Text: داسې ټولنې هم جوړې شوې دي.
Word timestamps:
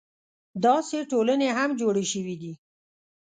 داسې 0.65 0.97
ټولنې 1.11 1.49
هم 1.57 1.69
جوړې 1.81 2.03
شوې 2.11 2.35
دي. 2.41 2.53